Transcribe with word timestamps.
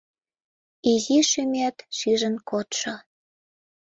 Изи 0.91 1.17
шӱмет 1.29 1.75
шижын 1.97 2.35
кодшо! 2.49 2.93